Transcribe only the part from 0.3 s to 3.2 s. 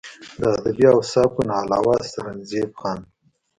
د ادبي اوصافو نه علاوه سرنزېب خان